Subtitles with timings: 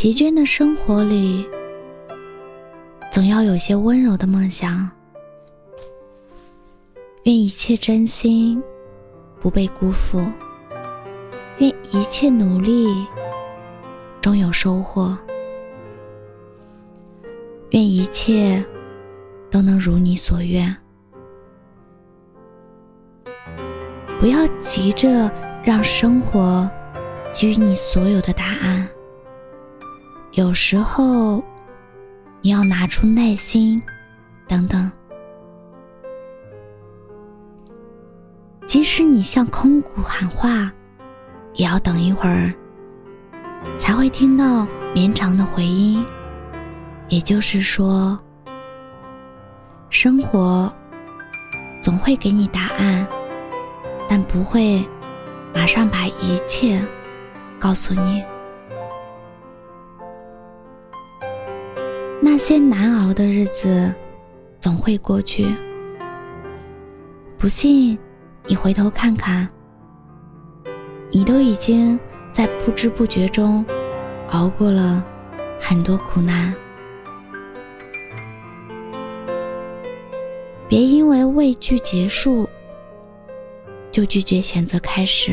[0.00, 1.44] 疲倦的生活里，
[3.10, 4.88] 总要有些温柔的梦想。
[7.24, 8.62] 愿一切真心
[9.40, 10.24] 不被辜负，
[11.56, 12.86] 愿一切努力
[14.20, 15.18] 终有收获，
[17.70, 18.64] 愿一切
[19.50, 20.76] 都能如你所愿。
[24.20, 25.28] 不要急着
[25.64, 26.70] 让生活
[27.32, 28.88] 给予你所有的答案。
[30.38, 31.42] 有时候，
[32.42, 33.82] 你要拿出耐心，
[34.46, 34.88] 等等。
[38.64, 40.72] 即使你向空谷喊话，
[41.54, 42.54] 也要等一会儿，
[43.76, 44.64] 才会听到
[44.94, 46.06] 绵长的回音。
[47.08, 48.16] 也就是说，
[49.90, 50.72] 生活
[51.82, 53.04] 总会给你答案，
[54.08, 54.88] 但不会
[55.52, 56.80] 马上把一切
[57.58, 58.22] 告诉你。
[62.20, 63.92] 那些难熬的日子，
[64.58, 65.46] 总会过去。
[67.38, 67.96] 不信，
[68.46, 69.48] 你回头看看，
[71.10, 71.98] 你都已经
[72.32, 73.64] 在不知不觉中
[74.30, 75.04] 熬过了
[75.60, 76.52] 很多苦难。
[80.68, 82.48] 别因为畏惧结束，
[83.90, 85.32] 就拒绝选择开始；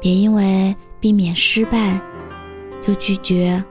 [0.00, 2.00] 别因为避免失败，
[2.80, 3.62] 就拒绝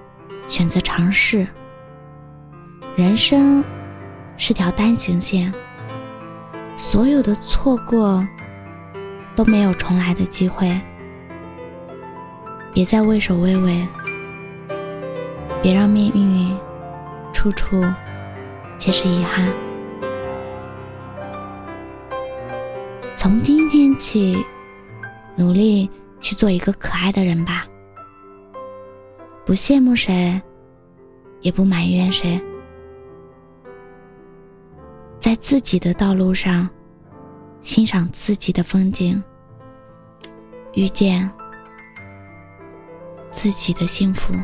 [0.47, 1.47] 选择尝试。
[2.95, 3.61] 人生
[4.37, 5.53] 是条单行线，
[6.77, 8.25] 所有的错过
[9.35, 10.79] 都没有重来的机会。
[12.73, 13.85] 别再畏首畏尾，
[15.61, 16.57] 别让命运
[17.33, 17.83] 处处
[18.77, 19.45] 皆是遗憾。
[23.13, 24.37] 从今天起，
[25.35, 25.89] 努力
[26.21, 27.65] 去做一个可爱的人吧，
[29.45, 30.41] 不羡慕谁，
[31.41, 32.41] 也不埋怨谁。
[35.25, 36.69] 在自己的道路上，
[37.63, 39.23] 欣赏自己的风景，
[40.75, 41.27] 遇见
[43.31, 44.35] 自己的幸福。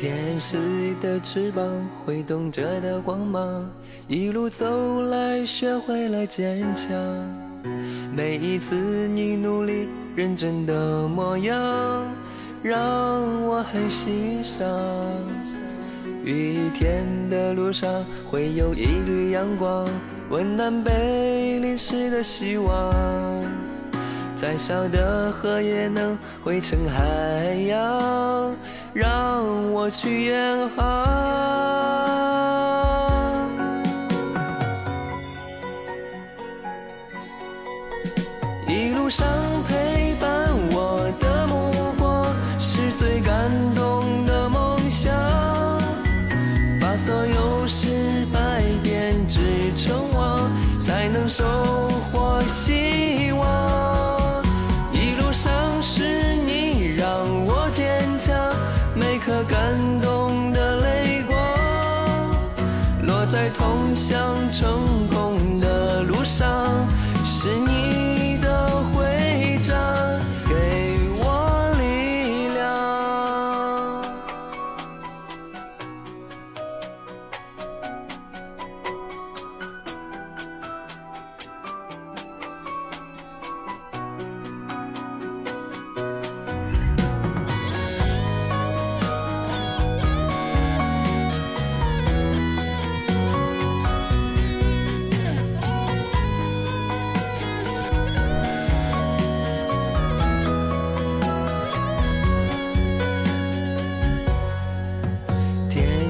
[0.00, 0.56] 天使
[1.02, 1.62] 的翅膀
[2.02, 3.70] 挥动着的光芒，
[4.08, 6.96] 一路走来学会了坚强。
[8.10, 8.74] 每一次
[9.08, 11.54] 你努力认真的模样，
[12.62, 12.74] 让
[13.44, 14.66] 我很欣赏。
[16.24, 19.86] 雨天的路上会有一缕阳光，
[20.30, 22.90] 温暖被淋湿的希望。
[24.40, 28.50] 再小的河也能汇成海洋。
[28.92, 30.84] 让我去远航，
[38.66, 39.24] 一路上
[39.68, 42.26] 陪伴我的目光
[42.58, 45.14] 是最感动的梦想，
[46.80, 51.44] 把所有失败编织成网，才能收
[63.32, 66.66] 在通向成功的路上，
[67.24, 68.09] 是你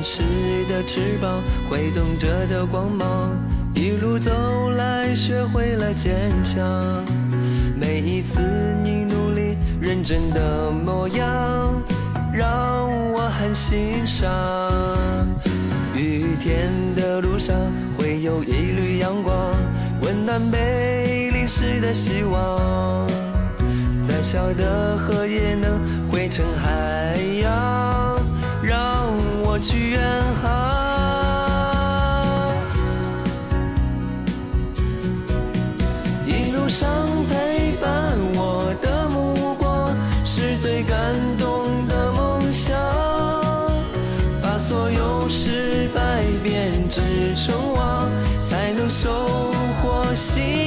[0.03, 0.23] 是
[0.69, 3.31] 的翅膀，挥动着的光芒，
[3.75, 6.63] 一路走来学会了坚强。
[7.79, 8.41] 每一次
[8.83, 11.83] 你努力认真的模样，
[12.33, 14.29] 让我很欣赏。
[15.95, 17.55] 雨天的路上
[17.99, 19.35] 会有一缕阳光，
[20.01, 23.07] 温暖被淋湿的希望。
[24.09, 27.51] 再小的河也能汇成海洋，
[29.61, 30.01] 去远
[30.43, 30.49] 航。
[36.27, 36.89] 一路上
[37.29, 42.75] 陪伴我的目光，是最感动的梦想。
[44.43, 47.05] 把所有失败变成
[47.37, 48.09] 成王，
[48.43, 49.11] 才能收
[49.83, 50.60] 获希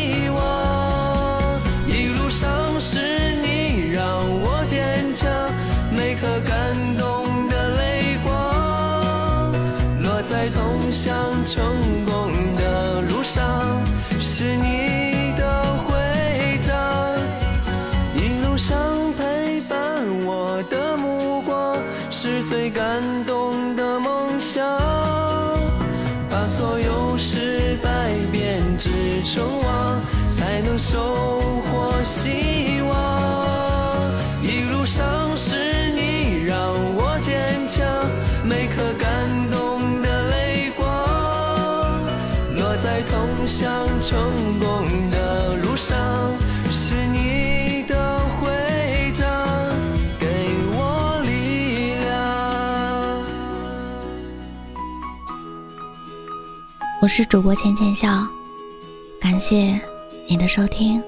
[22.93, 24.63] 感动的梦想。
[26.29, 28.91] 把所有失败变织
[29.23, 29.99] 成网，
[30.31, 30.99] 才能收
[31.63, 34.11] 获希望。
[34.43, 35.03] 一路上
[35.35, 36.55] 是你让
[36.95, 37.83] 我坚强，
[38.43, 39.09] 每颗感
[39.49, 40.85] 动的泪光，
[42.55, 44.85] 落在通向成功
[57.03, 58.25] 我是主播浅浅笑，
[59.19, 59.77] 感谢
[60.25, 61.03] 你的收听，